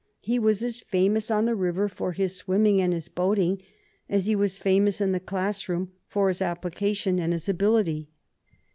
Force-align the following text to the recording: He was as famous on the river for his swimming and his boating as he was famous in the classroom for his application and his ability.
He 0.21 0.39
was 0.39 0.63
as 0.63 0.79
famous 0.79 1.29
on 1.29 1.45
the 1.45 1.53
river 1.53 1.87
for 1.87 2.13
his 2.13 2.35
swimming 2.35 2.81
and 2.81 2.91
his 2.91 3.07
boating 3.07 3.61
as 4.09 4.25
he 4.25 4.35
was 4.35 4.57
famous 4.57 4.99
in 4.99 5.11
the 5.11 5.19
classroom 5.19 5.91
for 6.07 6.27
his 6.29 6.41
application 6.41 7.19
and 7.19 7.31
his 7.33 7.47
ability. 7.47 8.09